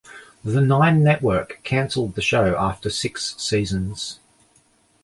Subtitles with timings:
[0.43, 4.19] The Nine Network cancelled the show after six seasons.